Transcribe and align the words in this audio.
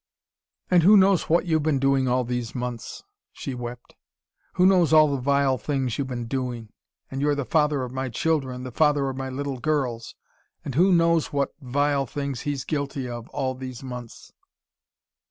"And 0.71 0.81
who 0.81 0.97
knows 0.97 1.29
what 1.29 1.45
you've 1.45 1.61
been 1.61 1.77
doing 1.77 2.07
all 2.07 2.23
these 2.23 2.55
months?" 2.55 3.03
she 3.31 3.53
wept. 3.53 3.93
"Who 4.53 4.65
knows 4.65 4.91
all 4.93 5.11
the 5.11 5.21
vile 5.21 5.59
things 5.59 5.95
you've 5.99 6.07
been 6.07 6.25
doing? 6.25 6.69
And 7.11 7.21
you're 7.21 7.35
the 7.35 7.45
father 7.45 7.83
of 7.83 7.91
my 7.91 8.09
children 8.09 8.63
the 8.63 8.71
father 8.71 9.09
of 9.09 9.15
my 9.17 9.29
little 9.29 9.59
girls 9.59 10.15
and 10.65 10.73
who 10.73 10.91
knows 10.91 11.31
what 11.31 11.53
vile 11.61 12.07
things 12.07 12.41
he's 12.41 12.63
guilty 12.65 13.07
of, 13.07 13.29
all 13.29 13.53
these 13.53 13.83
months?" 13.83 14.33